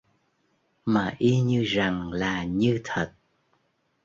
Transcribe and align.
Mà 0.85 1.15
y 1.17 1.39
như 1.41 1.63
rằng 1.63 2.11
là 2.11 2.43
như 2.43 2.79
thật 2.83 3.13